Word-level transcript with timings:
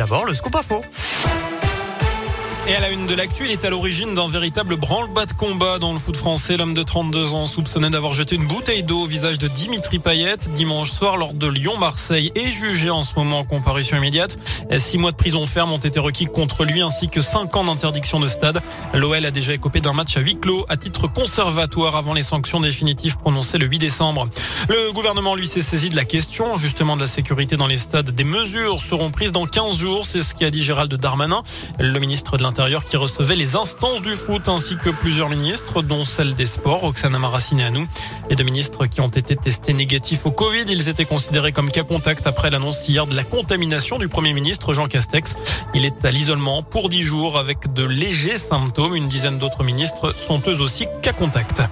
d'abord 0.00 0.24
le 0.24 0.34
scoop 0.34 0.54
info. 0.54 0.82
Et 2.68 2.74
à 2.76 2.80
la 2.80 2.90
une 2.90 3.06
de 3.06 3.14
l'actu, 3.14 3.46
il 3.46 3.50
est 3.50 3.64
à 3.64 3.70
l'origine 3.70 4.14
d'un 4.14 4.28
véritable 4.28 4.76
branle-bas 4.76 5.26
de 5.26 5.32
combat 5.32 5.78
dans 5.78 5.92
le 5.92 5.98
foot 5.98 6.16
français. 6.16 6.56
L'homme 6.56 6.74
de 6.74 6.82
32 6.82 7.32
ans 7.32 7.46
soupçonné 7.46 7.90
d'avoir 7.90 8.12
jeté 8.12 8.36
une 8.36 8.46
bouteille 8.46 8.82
d'eau 8.82 9.02
au 9.02 9.06
visage 9.06 9.38
de 9.38 9.48
Dimitri 9.48 9.98
Payet 9.98 10.36
dimanche 10.54 10.90
soir 10.90 11.16
lors 11.16 11.32
de 11.32 11.48
Lyon-Marseille 11.48 12.30
est 12.34 12.52
jugé 12.52 12.90
en 12.90 13.02
ce 13.02 13.14
moment 13.16 13.40
en 13.40 13.44
comparution 13.44 13.96
immédiate. 13.96 14.36
Six 14.78 14.98
mois 14.98 15.10
de 15.10 15.16
prison 15.16 15.46
ferme 15.46 15.72
ont 15.72 15.78
été 15.78 15.98
requis 15.98 16.26
contre 16.26 16.64
lui 16.64 16.82
ainsi 16.82 17.08
que 17.08 17.22
cinq 17.22 17.56
ans 17.56 17.64
d'interdiction 17.64 18.20
de 18.20 18.28
stade. 18.28 18.60
L'OL 18.94 19.24
a 19.24 19.30
déjà 19.30 19.54
écopé 19.54 19.80
d'un 19.80 19.94
match 19.94 20.16
à 20.16 20.20
huis 20.20 20.36
clos 20.36 20.66
à 20.68 20.76
titre 20.76 21.08
conservatoire 21.08 21.96
avant 21.96 22.12
les 22.12 22.22
sanctions 22.22 22.60
définitives 22.60 23.16
prononcées 23.16 23.58
le 23.58 23.66
8 23.66 23.78
décembre. 23.78 24.28
Le 24.68 24.92
gouvernement 24.92 25.34
lui 25.34 25.46
s'est 25.46 25.62
saisi 25.62 25.88
de 25.88 25.96
la 25.96 26.04
question 26.04 26.56
justement 26.56 26.96
de 26.96 27.02
la 27.02 27.08
sécurité 27.08 27.56
dans 27.56 27.66
les 27.66 27.78
stades. 27.78 28.10
Des 28.10 28.24
mesures 28.24 28.82
seront 28.82 29.10
prises 29.10 29.32
dans 29.32 29.46
15 29.46 29.76
jours, 29.76 30.06
c'est 30.06 30.22
ce 30.22 30.34
qu'a 30.34 30.50
dit 30.50 30.62
Gérald 30.62 30.92
Darmanin, 30.94 31.42
le 31.78 31.98
ministre 31.98 32.36
de 32.36 32.42
l'Intérieur 32.50 32.84
qui 32.84 32.96
recevait 32.96 33.36
les 33.36 33.54
instances 33.54 34.02
du 34.02 34.16
foot 34.16 34.48
ainsi 34.48 34.76
que 34.76 34.90
plusieurs 34.90 35.28
ministres, 35.28 35.82
dont 35.82 36.04
celle 36.04 36.34
des 36.34 36.46
sports, 36.46 36.82
Oksana 36.82 37.20
nous. 37.70 37.86
Les 38.28 38.34
deux 38.34 38.42
ministres 38.42 38.86
qui 38.86 39.00
ont 39.00 39.06
été 39.06 39.36
testés 39.36 39.72
négatifs 39.72 40.26
au 40.26 40.32
Covid, 40.32 40.64
ils 40.66 40.88
étaient 40.88 41.04
considérés 41.04 41.52
comme 41.52 41.70
cas 41.70 41.84
contact 41.84 42.26
après 42.26 42.50
l'annonce 42.50 42.88
hier 42.88 43.06
de 43.06 43.14
la 43.14 43.22
contamination 43.22 43.98
du 43.98 44.08
Premier 44.08 44.32
ministre 44.32 44.74
Jean 44.74 44.88
Castex. 44.88 45.36
Il 45.74 45.84
est 45.84 46.04
à 46.04 46.10
l'isolement 46.10 46.64
pour 46.64 46.88
10 46.88 47.02
jours 47.02 47.38
avec 47.38 47.72
de 47.72 47.84
légers 47.84 48.36
symptômes. 48.36 48.96
Une 48.96 49.06
dizaine 49.06 49.38
d'autres 49.38 49.62
ministres 49.62 50.12
sont 50.12 50.42
eux 50.48 50.60
aussi 50.60 50.88
cas 51.02 51.12
contact. 51.12 51.62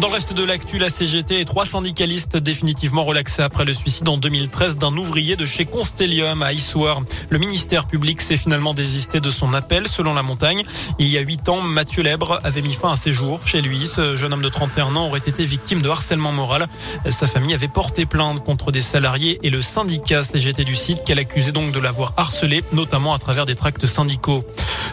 Dans 0.00 0.08
le 0.08 0.14
reste 0.14 0.32
de 0.32 0.42
l'actu, 0.42 0.78
la 0.78 0.88
CGT 0.88 1.40
et 1.40 1.44
trois 1.44 1.66
syndicalistes 1.66 2.38
définitivement 2.38 3.04
relaxés 3.04 3.42
après 3.42 3.66
le 3.66 3.74
suicide 3.74 4.08
en 4.08 4.16
2013 4.16 4.78
d'un 4.78 4.96
ouvrier 4.96 5.36
de 5.36 5.44
chez 5.44 5.66
Constellium 5.66 6.42
à 6.42 6.54
Issoire. 6.54 7.02
Le 7.28 7.38
ministère 7.38 7.86
public 7.86 8.22
s'est 8.22 8.38
finalement 8.38 8.72
désisté 8.72 9.20
de 9.20 9.28
son 9.28 9.52
appel 9.52 9.88
selon 9.88 10.14
la 10.14 10.22
montagne. 10.22 10.62
Il 10.98 11.08
y 11.08 11.18
a 11.18 11.20
huit 11.20 11.50
ans, 11.50 11.60
Mathieu 11.60 12.02
Lèbre 12.02 12.40
avait 12.44 12.62
mis 12.62 12.72
fin 12.72 12.92
à 12.92 12.96
ses 12.96 13.12
jours 13.12 13.40
chez 13.44 13.60
lui. 13.60 13.86
Ce 13.86 14.16
jeune 14.16 14.32
homme 14.32 14.40
de 14.40 14.48
31 14.48 14.96
ans 14.96 15.08
aurait 15.08 15.18
été 15.18 15.44
victime 15.44 15.82
de 15.82 15.90
harcèlement 15.90 16.32
moral. 16.32 16.66
Sa 17.10 17.26
famille 17.26 17.52
avait 17.52 17.68
porté 17.68 18.06
plainte 18.06 18.42
contre 18.42 18.72
des 18.72 18.80
salariés 18.80 19.38
et 19.42 19.50
le 19.50 19.60
syndicat 19.60 20.24
CGT 20.24 20.64
du 20.64 20.76
site 20.76 21.04
qu'elle 21.04 21.18
accusait 21.18 21.52
donc 21.52 21.72
de 21.72 21.78
l'avoir 21.78 22.14
harcelé, 22.16 22.64
notamment 22.72 23.12
à 23.12 23.18
travers 23.18 23.44
des 23.44 23.54
tracts 23.54 23.84
syndicaux. 23.84 24.46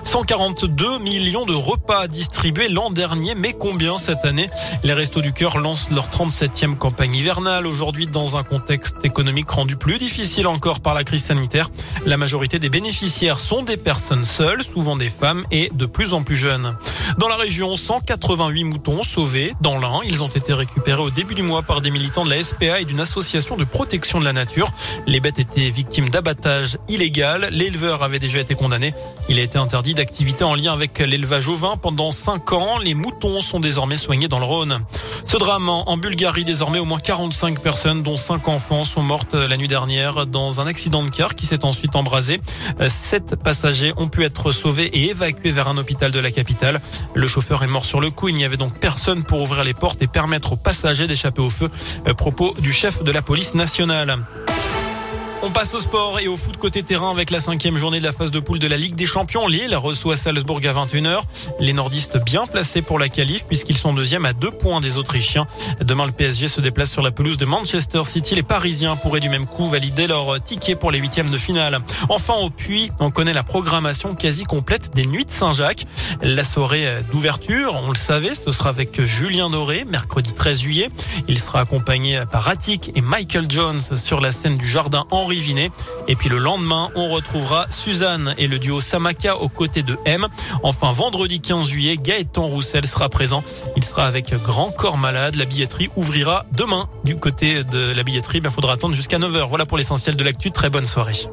142 0.03 0.99
millions 0.99 1.45
de 1.45 1.53
repas 1.53 2.07
distribués 2.07 2.69
l'an 2.69 2.89
dernier, 2.89 3.35
mais 3.35 3.53
combien 3.53 3.97
cette 3.97 4.25
année? 4.25 4.49
Restos 4.97 5.21
du 5.21 5.31
Cœur 5.31 5.59
lancent 5.59 5.91
leur 5.91 6.09
37e 6.09 6.75
campagne 6.75 7.15
hivernale 7.15 7.67
aujourd'hui 7.67 8.07
dans 8.07 8.35
un 8.35 8.41
contexte 8.41 9.05
économique 9.05 9.47
rendu 9.47 9.75
plus 9.75 9.99
difficile 9.99 10.47
encore 10.47 10.79
par 10.79 10.95
la 10.95 11.03
crise 11.03 11.25
sanitaire. 11.25 11.69
La 12.07 12.17
majorité 12.17 12.57
des 12.57 12.69
bénéficiaires 12.69 13.37
sont 13.37 13.61
des 13.61 13.77
personnes 13.77 14.25
seules, 14.25 14.63
souvent 14.63 14.95
des 14.95 15.09
femmes 15.09 15.45
et 15.51 15.69
de 15.71 15.85
plus 15.85 16.15
en 16.15 16.23
plus 16.23 16.35
jeunes. 16.35 16.75
Dans 17.19 17.27
la 17.27 17.35
région, 17.35 17.75
188 17.75 18.63
moutons 18.63 19.03
sauvés 19.03 19.53
dans 19.61 19.77
l'Ain. 19.77 19.99
Ils 20.03 20.23
ont 20.23 20.29
été 20.29 20.51
récupérés 20.51 21.01
au 21.01 21.11
début 21.11 21.35
du 21.35 21.43
mois 21.43 21.61
par 21.61 21.81
des 21.81 21.91
militants 21.91 22.25
de 22.25 22.31
la 22.31 22.43
SPA 22.43 22.79
et 22.79 22.85
d'une 22.85 22.99
association 22.99 23.55
de 23.55 23.65
protection 23.65 24.19
de 24.19 24.25
la 24.25 24.33
nature. 24.33 24.71
Les 25.05 25.19
bêtes 25.19 25.37
étaient 25.37 25.69
victimes 25.69 26.09
d'abattage 26.09 26.79
illégal. 26.89 27.49
L'éleveur 27.51 28.01
avait 28.01 28.17
déjà 28.17 28.39
été 28.39 28.55
condamné. 28.55 28.95
Il 29.29 29.37
a 29.37 29.43
été 29.43 29.59
interdit 29.59 29.93
d'activité 29.93 30.43
en 30.43 30.55
lien 30.55 30.73
avec 30.73 30.97
l'élevage 30.97 31.49
ovin 31.49 31.77
pendant 31.77 32.11
5 32.11 32.51
ans. 32.53 32.79
Les 32.79 32.95
moutons 32.95 33.41
sont 33.41 33.59
désormais 33.59 33.97
soignés 33.97 34.27
dans 34.27 34.39
le 34.39 34.45
Rhône. 34.45 34.76
Ce 35.25 35.37
drame 35.37 35.69
en 35.69 35.97
Bulgarie, 35.97 36.45
désormais 36.45 36.79
au 36.79 36.85
moins 36.85 36.99
45 36.99 37.59
personnes, 37.59 38.03
dont 38.03 38.17
5 38.17 38.47
enfants, 38.47 38.83
sont 38.83 39.03
mortes 39.03 39.33
la 39.33 39.57
nuit 39.57 39.67
dernière 39.67 40.25
dans 40.25 40.61
un 40.61 40.67
accident 40.67 41.03
de 41.03 41.09
car 41.09 41.35
qui 41.35 41.45
s'est 41.45 41.65
ensuite 41.65 41.95
embrasé. 41.95 42.39
Sept 42.87 43.35
passagers 43.35 43.93
ont 43.97 44.07
pu 44.07 44.23
être 44.23 44.51
sauvés 44.51 44.85
et 44.85 45.09
évacués 45.09 45.51
vers 45.51 45.67
un 45.67 45.77
hôpital 45.77 46.11
de 46.11 46.19
la 46.19 46.31
capitale. 46.31 46.81
Le 47.13 47.27
chauffeur 47.27 47.63
est 47.63 47.67
mort 47.67 47.85
sur 47.85 47.99
le 47.99 48.09
coup. 48.09 48.29
Il 48.29 48.35
n'y 48.35 48.45
avait 48.45 48.57
donc 48.57 48.79
personne 48.79 49.23
pour 49.23 49.41
ouvrir 49.41 49.63
les 49.63 49.73
portes 49.73 50.01
et 50.01 50.07
permettre 50.07 50.53
aux 50.53 50.57
passagers 50.57 51.07
d'échapper 51.07 51.41
au 51.41 51.49
feu. 51.49 51.69
Propos 52.17 52.53
du 52.59 52.71
chef 52.71 53.03
de 53.03 53.11
la 53.11 53.21
police 53.21 53.53
nationale. 53.53 54.17
On 55.43 55.51
passe 55.51 55.75
au 55.75 55.79
sport 55.79 56.19
et 56.19 56.27
au 56.27 56.35
foot 56.35 56.57
côté 56.57 56.81
terrain 56.81 57.11
avec 57.11 57.29
la 57.29 57.39
cinquième 57.39 57.77
journée 57.77 57.99
de 57.99 58.03
la 58.03 58.11
phase 58.11 58.31
de 58.31 58.39
poule 58.39 58.57
de 58.57 58.67
la 58.67 58.75
Ligue 58.75 58.95
des 58.95 59.05
Champions. 59.05 59.47
Lille 59.47 59.75
reçoit 59.75 60.17
Salzbourg 60.17 60.61
à 60.63 60.85
21h. 60.85 61.21
Les 61.59 61.73
nordistes 61.73 62.17
bien 62.17 62.47
placés 62.47 62.81
pour 62.81 62.97
la 62.97 63.07
qualif 63.07 63.45
puisqu'ils 63.45 63.77
sont 63.77 63.93
deuxièmes 63.93 64.25
à 64.25 64.33
deux 64.33 64.49
points 64.49 64.81
des 64.81 64.97
Autrichiens. 64.97 65.45
Demain, 65.79 66.07
le 66.07 66.11
PSG 66.11 66.47
se 66.47 66.59
déplace 66.59 66.89
sur 66.89 67.03
la 67.03 67.11
pelouse 67.11 67.37
de 67.37 67.45
Manchester 67.45 68.03
City. 68.03 68.33
Les 68.33 68.41
Parisiens 68.41 68.95
pourraient 68.95 69.19
du 69.19 69.29
même 69.29 69.45
coup 69.45 69.67
valider 69.67 70.07
leur 70.07 70.41
ticket 70.43 70.75
pour 70.75 70.89
les 70.89 70.97
huitièmes 70.97 71.29
de 71.29 71.37
finale. 71.37 71.79
Enfin, 72.09 72.33
au 72.41 72.49
Puy, 72.49 72.89
on 72.99 73.11
connaît 73.11 73.33
la 73.33 73.43
programmation 73.43 74.15
quasi 74.15 74.43
complète 74.43 74.95
des 74.95 75.05
Nuits 75.05 75.25
de 75.25 75.31
Saint-Jacques. 75.31 75.85
La 76.23 76.43
soirée 76.43 76.87
d'ouverture, 77.11 77.79
on 77.85 77.89
le 77.89 77.95
savait, 77.95 78.33
ce 78.33 78.51
sera 78.51 78.69
avec 78.69 78.99
Julien 79.03 79.51
Doré, 79.51 79.85
mercredi 79.85 80.33
13 80.33 80.61
juillet. 80.61 80.89
Il 81.27 81.39
sera 81.39 81.59
accompagné 81.59 82.23
par 82.31 82.47
Attic 82.47 82.91
et 82.95 83.01
Michael 83.01 83.45
Jones 83.49 83.81
sur 83.81 84.19
la 84.19 84.31
scène 84.31 84.57
du 84.57 84.67
jardin 84.67 85.05
en 85.27 85.71
et 86.07 86.15
puis 86.15 86.29
le 86.29 86.37
lendemain, 86.37 86.89
on 86.95 87.09
retrouvera 87.09 87.65
Suzanne 87.69 88.33
et 88.37 88.47
le 88.47 88.59
duo 88.59 88.79
Samaka 88.79 89.37
aux 89.37 89.49
côtés 89.49 89.83
de 89.83 89.97
M. 90.05 90.25
Enfin, 90.63 90.93
vendredi 90.93 91.41
15 91.41 91.67
juillet, 91.67 91.97
Gaëtan 91.97 92.43
Roussel 92.43 92.87
sera 92.87 93.09
présent. 93.09 93.43
Il 93.75 93.83
sera 93.83 94.05
avec 94.05 94.33
Grand 94.41 94.71
Corps 94.71 94.97
Malade. 94.97 95.35
La 95.35 95.45
billetterie 95.45 95.89
ouvrira 95.97 96.45
demain. 96.53 96.87
Du 97.03 97.17
côté 97.17 97.63
de 97.63 97.93
la 97.93 98.03
billetterie, 98.03 98.39
il 98.43 98.49
faudra 98.49 98.73
attendre 98.73 98.95
jusqu'à 98.95 99.19
9h. 99.19 99.49
Voilà 99.49 99.65
pour 99.65 99.77
l'essentiel 99.77 100.15
de 100.15 100.23
l'actu. 100.23 100.51
Très 100.51 100.69
bonne 100.69 100.85
soirée. 100.85 101.27